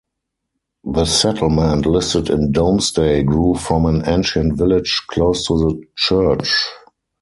The 0.83 1.05
settlement 1.05 1.85
listed 1.85 2.31
in 2.31 2.51
Domesday 2.51 3.21
grew 3.21 3.53
from 3.53 3.85
an 3.85 4.01
ancient 4.09 4.57
village 4.57 5.03
close 5.07 5.45
to 5.45 5.53
the 5.59 5.79
church. 5.95 6.49